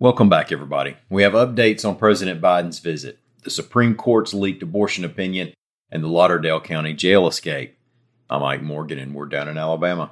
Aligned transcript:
Welcome 0.00 0.28
back, 0.28 0.50
everybody. 0.50 0.96
We 1.08 1.22
have 1.22 1.34
updates 1.34 1.88
on 1.88 1.94
President 1.94 2.40
Biden's 2.40 2.80
visit, 2.80 3.20
the 3.44 3.50
Supreme 3.50 3.94
Court's 3.94 4.34
leaked 4.34 4.60
abortion 4.60 5.04
opinion, 5.04 5.54
and 5.88 6.02
the 6.02 6.08
Lauderdale 6.08 6.60
County 6.60 6.94
jail 6.94 7.28
escape. 7.28 7.78
I'm 8.28 8.42
Mike 8.42 8.60
Morgan, 8.60 8.98
and 8.98 9.14
we're 9.14 9.26
down 9.26 9.48
in 9.48 9.56
Alabama. 9.56 10.10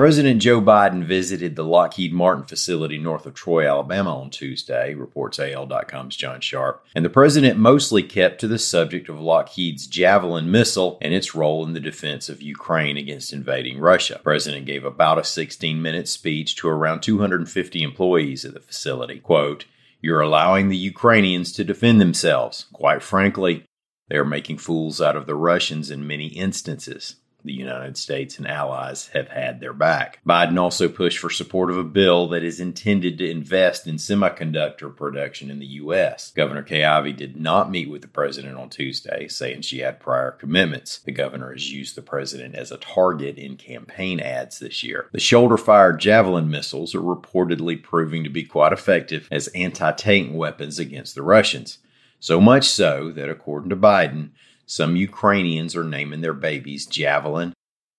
President 0.00 0.40
Joe 0.40 0.62
Biden 0.62 1.04
visited 1.04 1.56
the 1.56 1.62
Lockheed 1.62 2.10
Martin 2.10 2.44
facility 2.44 2.96
north 2.96 3.26
of 3.26 3.34
Troy, 3.34 3.68
Alabama 3.68 4.18
on 4.18 4.30
Tuesday, 4.30 4.94
reports 4.94 5.38
AL.com's 5.38 6.16
John 6.16 6.40
Sharp. 6.40 6.82
And 6.94 7.04
the 7.04 7.10
president 7.10 7.58
mostly 7.58 8.02
kept 8.02 8.40
to 8.40 8.48
the 8.48 8.58
subject 8.58 9.10
of 9.10 9.20
Lockheed's 9.20 9.86
Javelin 9.86 10.50
missile 10.50 10.96
and 11.02 11.12
its 11.12 11.34
role 11.34 11.66
in 11.66 11.74
the 11.74 11.80
defense 11.80 12.30
of 12.30 12.40
Ukraine 12.40 12.96
against 12.96 13.34
invading 13.34 13.78
Russia. 13.78 14.14
The 14.14 14.20
president 14.20 14.64
gave 14.64 14.86
about 14.86 15.18
a 15.18 15.22
16 15.22 15.82
minute 15.82 16.08
speech 16.08 16.56
to 16.56 16.68
around 16.68 17.02
250 17.02 17.82
employees 17.82 18.46
at 18.46 18.54
the 18.54 18.60
facility. 18.60 19.18
Quote, 19.18 19.66
You're 20.00 20.22
allowing 20.22 20.70
the 20.70 20.78
Ukrainians 20.78 21.52
to 21.52 21.62
defend 21.62 22.00
themselves. 22.00 22.64
Quite 22.72 23.02
frankly, 23.02 23.66
they 24.08 24.16
are 24.16 24.24
making 24.24 24.56
fools 24.56 25.02
out 25.02 25.14
of 25.14 25.26
the 25.26 25.34
Russians 25.34 25.90
in 25.90 26.06
many 26.06 26.28
instances 26.28 27.16
the 27.44 27.52
United 27.52 27.96
States 27.96 28.38
and 28.38 28.46
allies 28.46 29.08
have 29.08 29.28
had 29.28 29.60
their 29.60 29.72
back. 29.72 30.20
Biden 30.26 30.58
also 30.58 30.88
pushed 30.88 31.18
for 31.18 31.30
support 31.30 31.70
of 31.70 31.78
a 31.78 31.84
bill 31.84 32.28
that 32.28 32.42
is 32.42 32.60
intended 32.60 33.18
to 33.18 33.30
invest 33.30 33.86
in 33.86 33.96
semiconductor 33.96 34.94
production 34.94 35.50
in 35.50 35.58
the 35.58 35.66
U.S. 35.66 36.32
Governor 36.32 36.62
Kay 36.62 37.12
did 37.12 37.40
not 37.40 37.70
meet 37.70 37.90
with 37.90 38.02
the 38.02 38.08
president 38.08 38.56
on 38.56 38.68
Tuesday, 38.68 39.28
saying 39.28 39.62
she 39.62 39.78
had 39.78 40.00
prior 40.00 40.32
commitments. 40.32 40.98
The 40.98 41.12
governor 41.12 41.52
has 41.52 41.72
used 41.72 41.96
the 41.96 42.02
president 42.02 42.54
as 42.54 42.70
a 42.70 42.76
target 42.76 43.38
in 43.38 43.56
campaign 43.56 44.20
ads 44.20 44.58
this 44.58 44.82
year. 44.82 45.08
The 45.12 45.20
shoulder 45.20 45.56
fired 45.56 46.00
Javelin 46.00 46.50
missiles 46.50 46.94
are 46.94 47.00
reportedly 47.00 47.82
proving 47.82 48.24
to 48.24 48.30
be 48.30 48.44
quite 48.44 48.72
effective 48.72 49.28
as 49.30 49.48
anti 49.48 49.92
tank 49.92 50.34
weapons 50.34 50.78
against 50.78 51.14
the 51.14 51.22
Russians. 51.22 51.78
So 52.18 52.40
much 52.40 52.68
so 52.68 53.10
that, 53.12 53.30
according 53.30 53.70
to 53.70 53.76
Biden, 53.76 54.30
some 54.70 54.94
Ukrainians 54.94 55.74
are 55.74 55.82
naming 55.82 56.20
their 56.20 56.32
babies 56.32 56.86
Javelin 56.86 57.54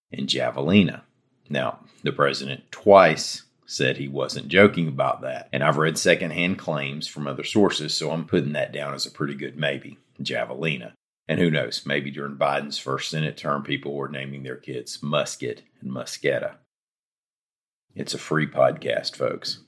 and 0.10 0.30
Javelina. 0.30 1.02
Now, 1.50 1.82
the 2.02 2.14
president 2.14 2.72
twice 2.72 3.44
said 3.66 3.98
he 3.98 4.08
wasn't 4.08 4.48
joking 4.48 4.88
about 4.88 5.20
that. 5.24 5.50
And 5.52 5.66
I've 5.66 5.76
read 5.76 5.98
secondhand 5.98 6.60
claims 6.60 7.08
from 7.08 7.28
other 7.28 7.44
sources, 7.44 7.94
so 7.94 8.12
I'm 8.12 8.24
putting 8.24 8.54
that 8.54 8.72
down 8.72 8.94
as 8.94 9.06
a 9.06 9.12
pretty 9.12 9.36
good 9.36 9.58
maybe. 9.58 9.98
Javelina. 10.22 10.94
And 11.28 11.42
who 11.42 11.52
knows, 11.52 11.86
maybe 11.86 12.10
during 12.10 12.38
Biden's 12.38 12.78
first 12.78 13.10
Senate 13.10 13.36
term, 13.36 13.64
people 13.64 13.94
were 13.94 14.08
naming 14.08 14.44
their 14.44 14.56
kids 14.56 15.04
Musket 15.04 15.64
and 15.82 15.92
Musketa. 15.92 16.54
It's 17.94 18.14
a 18.14 18.18
free 18.18 18.48
podcast, 18.48 19.18
folks. 19.18 19.60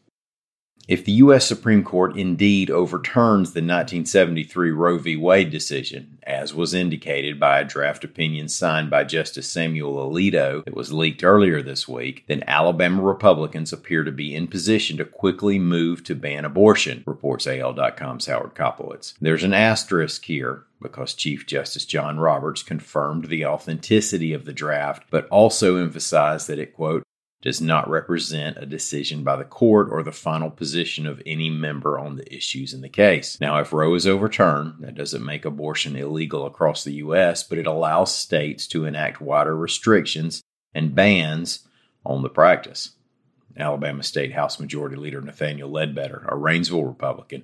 If 0.86 1.06
the 1.06 1.14
U.S. 1.14 1.48
Supreme 1.48 1.82
Court 1.82 2.18
indeed 2.18 2.70
overturns 2.70 3.54
the 3.54 3.62
1973 3.62 4.72
Roe 4.72 4.98
v. 4.98 5.16
Wade 5.16 5.50
decision, 5.50 6.18
as 6.24 6.54
was 6.54 6.74
indicated 6.74 7.40
by 7.40 7.60
a 7.60 7.66
draft 7.66 8.04
opinion 8.04 8.50
signed 8.50 8.90
by 8.90 9.06
Justice 9.06 9.48
Samuel 9.48 9.96
Alito 9.96 10.66
that 10.66 10.76
was 10.76 10.92
leaked 10.92 11.24
earlier 11.24 11.62
this 11.62 11.88
week, 11.88 12.26
then 12.28 12.44
Alabama 12.48 13.02
Republicans 13.02 13.72
appear 13.72 14.04
to 14.04 14.12
be 14.12 14.36
in 14.36 14.48
position 14.48 14.98
to 14.98 15.06
quickly 15.06 15.58
move 15.58 16.04
to 16.04 16.16
ban 16.16 16.44
abortion, 16.44 17.04
reports 17.08 17.48
AL.com's 17.48 18.26
Howard 18.26 18.54
Koplowitz. 18.54 19.14
There's 19.22 19.44
an 19.44 19.54
asterisk 19.54 20.26
here 20.26 20.66
because 20.82 21.14
Chief 21.14 21.48
Justice 21.48 21.86
John 21.86 22.20
Roberts 22.20 22.62
confirmed 22.62 23.26
the 23.26 23.46
authenticity 23.46 24.34
of 24.34 24.44
the 24.44 24.52
draft, 24.52 25.06
but 25.10 25.30
also 25.30 25.78
emphasized 25.78 26.48
that 26.50 26.60
it, 26.60 26.74
quote, 26.74 27.04
does 27.44 27.60
not 27.60 27.90
represent 27.90 28.58
a 28.58 28.66
decision 28.66 29.22
by 29.22 29.36
the 29.36 29.44
court 29.44 29.90
or 29.92 30.02
the 30.02 30.14
final 30.14 30.50
position 30.50 31.06
of 31.06 31.22
any 31.26 31.50
member 31.50 32.00
on 32.00 32.16
the 32.16 32.34
issues 32.34 32.74
in 32.74 32.80
the 32.80 32.88
case. 32.88 33.38
Now, 33.42 33.60
if 33.60 33.74
Roe 33.74 33.94
is 33.96 34.08
overturned, 34.08 34.76
that 34.80 34.96
doesn't 34.96 35.26
make 35.26 35.44
abortion 35.44 35.98
illegal 35.98 36.46
across 36.46 36.86
the 36.86 36.94
U.S., 36.94 37.44
but 37.44 37.58
it 37.58 37.68
allows 37.68 38.16
states 38.16 38.66
to 38.68 38.86
enact 38.86 39.20
wider 39.20 39.58
restrictions 39.58 40.42
and 40.74 40.96
bans 40.96 41.68
on 42.06 42.22
the 42.22 42.30
practice. 42.30 42.92
Alabama 43.58 44.04
State 44.04 44.32
House 44.32 44.58
Majority 44.58 44.96
Leader 44.96 45.22
Nathaniel 45.22 45.70
Ledbetter, 45.70 46.26
a 46.30 46.36
Rainsville 46.36 46.88
Republican, 46.88 47.44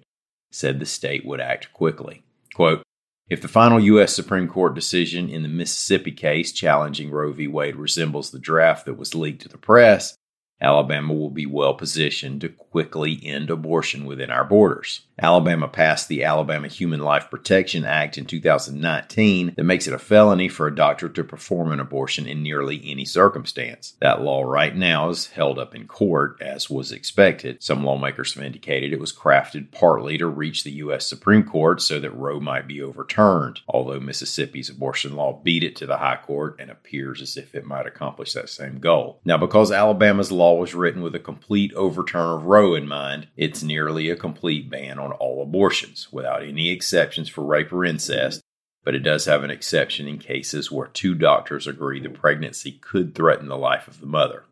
said 0.49 0.79
the 0.79 0.85
state 0.85 1.25
would 1.25 1.41
act 1.41 1.73
quickly. 1.73 2.23
Quote, 2.55 2.83
if 3.29 3.41
the 3.41 3.47
final 3.47 3.79
U.S. 3.79 4.13
Supreme 4.15 4.47
Court 4.47 4.73
decision 4.73 5.29
in 5.29 5.43
the 5.43 5.49
Mississippi 5.49 6.11
case 6.11 6.51
challenging 6.51 7.11
Roe 7.11 7.31
v. 7.31 7.47
Wade 7.47 7.75
resembles 7.75 8.31
the 8.31 8.39
draft 8.39 8.85
that 8.85 8.97
was 8.97 9.13
leaked 9.13 9.43
to 9.43 9.49
the 9.49 9.57
press, 9.57 10.15
Alabama 10.61 11.13
will 11.13 11.29
be 11.29 11.45
well 11.45 11.73
positioned 11.73 12.41
to 12.41 12.49
quickly 12.49 13.19
end 13.23 13.49
abortion 13.49 14.05
within 14.05 14.29
our 14.29 14.43
borders. 14.43 15.01
Alabama 15.21 15.67
passed 15.67 16.07
the 16.07 16.23
Alabama 16.23 16.67
Human 16.67 17.01
Life 17.01 17.29
Protection 17.29 17.83
Act 17.83 18.17
in 18.17 18.25
2019 18.25 19.53
that 19.55 19.63
makes 19.63 19.87
it 19.87 19.93
a 19.93 19.99
felony 19.99 20.47
for 20.47 20.67
a 20.67 20.75
doctor 20.75 21.09
to 21.09 21.23
perform 21.23 21.71
an 21.71 21.79
abortion 21.79 22.25
in 22.25 22.41
nearly 22.41 22.81
any 22.85 23.03
circumstance. 23.03 23.95
That 23.99 24.21
law 24.21 24.43
right 24.43 24.75
now 24.75 25.09
is 25.09 25.27
held 25.27 25.59
up 25.59 25.75
in 25.75 25.87
court, 25.87 26.37
as 26.41 26.69
was 26.69 26.91
expected. 26.91 27.61
Some 27.61 27.83
lawmakers 27.83 28.33
have 28.35 28.43
indicated 28.43 28.93
it 28.93 28.99
was 28.99 29.11
crafted 29.11 29.71
partly 29.71 30.17
to 30.17 30.27
reach 30.27 30.63
the 30.63 30.71
U.S. 30.71 31.05
Supreme 31.05 31.43
Court 31.43 31.81
so 31.81 31.99
that 31.99 32.15
Roe 32.15 32.39
might 32.39 32.67
be 32.67 32.81
overturned, 32.81 33.59
although 33.67 33.99
Mississippi's 33.99 34.69
abortion 34.69 35.15
law 35.15 35.41
beat 35.43 35.63
it 35.63 35.75
to 35.77 35.85
the 35.85 35.97
High 35.97 36.19
Court 36.23 36.55
and 36.59 36.69
appears 36.71 37.21
as 37.21 37.35
if 37.35 37.55
it 37.55 37.65
might 37.65 37.87
accomplish 37.87 38.33
that 38.33 38.49
same 38.49 38.79
goal. 38.79 39.19
Now, 39.25 39.37
because 39.37 39.71
Alabama's 39.71 40.31
law 40.31 40.48
was 40.57 40.73
written 40.73 41.01
with 41.01 41.13
a 41.15 41.19
complete 41.19 41.73
overturn 41.73 42.39
of 42.39 42.45
Roe 42.45 42.73
in 42.75 42.87
mind, 42.87 43.27
it's 43.37 43.61
nearly 43.61 44.09
a 44.09 44.15
complete 44.15 44.69
ban 44.69 44.97
on 44.97 45.11
all 45.11 45.43
abortions, 45.43 46.07
without 46.11 46.43
any 46.43 46.69
exceptions 46.69 47.29
for 47.29 47.43
rape 47.43 47.71
or 47.71 47.85
incest, 47.85 48.41
but 48.83 48.95
it 48.95 48.99
does 48.99 49.25
have 49.25 49.43
an 49.43 49.51
exception 49.51 50.07
in 50.07 50.17
cases 50.17 50.71
where 50.71 50.87
two 50.87 51.13
doctors 51.13 51.67
agree 51.67 51.99
the 51.99 52.09
pregnancy 52.09 52.71
could 52.71 53.13
threaten 53.13 53.47
the 53.47 53.57
life 53.57 53.87
of 53.87 53.99
the 53.99 54.07
mother. 54.07 54.45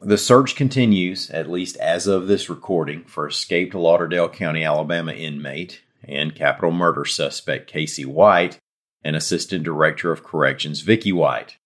The 0.00 0.18
search 0.18 0.56
continues, 0.56 1.30
at 1.30 1.50
least 1.50 1.76
as 1.76 2.06
of 2.06 2.26
this 2.26 2.50
recording, 2.50 3.04
for 3.04 3.28
escaped 3.28 3.74
Lauderdale 3.74 4.28
County, 4.28 4.64
Alabama 4.64 5.12
inmate 5.12 5.82
and 6.04 6.34
capital 6.34 6.70
murder 6.70 7.04
suspect 7.04 7.70
Casey 7.70 8.04
White 8.04 8.58
and 9.02 9.16
Assistant 9.16 9.64
Director 9.64 10.12
of 10.12 10.22
Corrections 10.22 10.80
Vicky 10.80 11.12
White. 11.12 11.56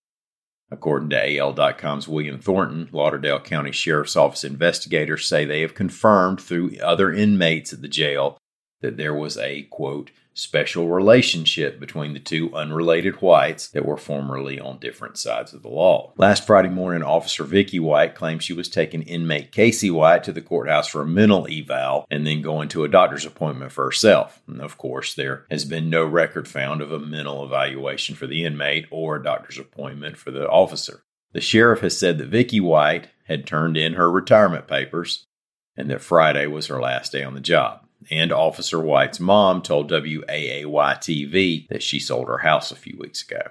According 0.73 1.11
to 1.11 1.39
AL.com's 1.39 2.07
William 2.07 2.39
Thornton, 2.39 2.89
Lauderdale 2.93 3.41
County 3.41 3.73
Sheriff's 3.73 4.15
Office 4.15 4.45
investigators 4.45 5.27
say 5.27 5.45
they 5.45 5.63
have 5.63 5.75
confirmed 5.75 6.41
through 6.41 6.77
other 6.81 7.13
inmates 7.13 7.73
at 7.73 7.83
the 7.83 7.89
jail 7.89 8.40
that 8.81 8.97
there 8.97 9.15
was 9.15 9.37
a, 9.37 9.63
quote, 9.65 10.11
special 10.33 10.89
relationship 10.89 11.79
between 11.79 12.15
the 12.15 12.21
two 12.21 12.55
unrelated 12.55 13.17
whites 13.17 13.69
that 13.69 13.85
were 13.85 13.97
formerly 13.97 14.59
on 14.59 14.79
different 14.79 15.19
sides 15.19 15.53
of 15.53 15.63
the 15.63 15.69
law. 15.69 16.13
Last 16.17 16.47
Friday 16.47 16.69
morning, 16.69 17.03
Officer 17.03 17.45
Vicky 17.45 17.81
White 17.81 18.15
claimed 18.15 18.43
she 18.43 18.53
was 18.53 18.69
taking 18.69 19.03
inmate 19.03 19.53
Casey 19.53 19.91
White 19.91 20.25
to 20.25 20.33
the 20.33 20.41
courthouse 20.41 20.89
for 20.89 21.03
a 21.03 21.07
mental 21.07 21.47
eval 21.51 22.07
and 22.11 22.27
then 22.27 22.43
going 22.43 22.69
to 22.71 22.85
a 22.85 22.89
doctor's 22.89 23.27
appointment 23.27 23.73
for 23.73 23.85
herself. 23.85 24.41
And 24.47 24.63
of 24.63 24.79
course, 24.79 25.15
there 25.15 25.47
has 25.51 25.65
been 25.65 25.91
no 25.91 26.05
record 26.05 26.49
found 26.49 26.81
of 26.81 26.93
a 26.93 26.99
mental 26.99 27.45
evaluation 27.45 28.15
for 28.15 28.27
the 28.27 28.45
inmate 28.45 28.87
or 28.91 29.17
a 29.17 29.23
doctor's 29.23 29.59
appointment 29.59 30.17
for 30.17 30.31
the 30.31 30.49
officer. 30.49 31.03
The 31.33 31.41
sheriff 31.41 31.81
has 31.81 31.99
said 31.99 32.19
that 32.19 32.29
Vicky 32.29 32.61
White 32.61 33.09
had 33.25 33.47
turned 33.47 33.77
in 33.77 33.95
her 33.95 34.11
retirement 34.11 34.67
papers 34.67 35.27
and 35.77 35.91
that 35.91 36.01
Friday 36.01 36.47
was 36.47 36.67
her 36.67 36.81
last 36.81 37.13
day 37.13 37.23
on 37.23 37.35
the 37.35 37.41
job 37.41 37.85
and 38.11 38.33
Officer 38.33 38.81
White's 38.81 39.21
mom 39.21 39.63
told 39.63 39.91
WAAY 39.91 40.65
TV 40.65 41.69
that 41.69 41.83
she 41.83 41.99
sold 41.99 42.29
her 42.29 42.39
house 42.39 42.71
a 42.71 42.77
few 42.77 42.97
weeks 42.99 43.23
ago. 43.23 43.43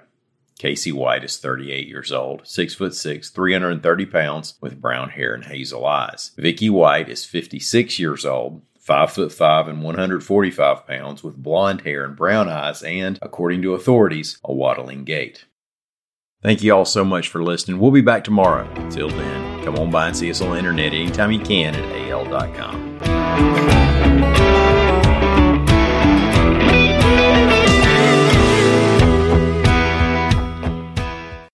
Casey 0.58 0.92
White 0.92 1.24
is 1.24 1.38
38 1.38 1.88
years 1.88 2.12
old, 2.12 2.46
6 2.46 2.74
foot 2.74 2.94
6, 2.94 3.30
330 3.30 4.06
pounds, 4.06 4.54
with 4.60 4.80
brown 4.80 5.08
hair 5.08 5.32
and 5.32 5.44
hazel 5.44 5.86
eyes. 5.86 6.32
Vicky 6.36 6.68
White 6.68 7.08
is 7.08 7.24
56 7.24 7.98
years 7.98 8.26
old, 8.26 8.60
5 8.78 9.12
foot 9.12 9.32
5 9.32 9.68
and 9.68 9.82
145 9.82 10.86
pounds, 10.86 11.24
with 11.24 11.42
blonde 11.42 11.80
hair 11.82 12.04
and 12.04 12.14
brown 12.14 12.50
eyes, 12.50 12.82
and, 12.82 13.18
according 13.22 13.62
to 13.62 13.72
authorities, 13.72 14.38
a 14.44 14.52
waddling 14.52 15.04
gait. 15.04 15.46
Thank 16.42 16.62
you 16.62 16.74
all 16.74 16.84
so 16.84 17.06
much 17.06 17.28
for 17.28 17.42
listening. 17.42 17.78
We'll 17.78 17.90
be 17.90 18.00
back 18.02 18.24
tomorrow. 18.24 18.70
Until 18.76 19.08
then, 19.08 19.64
come 19.64 19.76
on 19.76 19.90
by 19.90 20.08
and 20.08 20.16
see 20.16 20.30
us 20.30 20.42
on 20.42 20.50
the 20.50 20.58
internet 20.58 20.92
anytime 20.92 21.32
you 21.32 21.40
can 21.40 21.74
at 21.74 22.10
al.com. 22.10 23.89
Thank 24.20 24.64
you. 24.64 24.69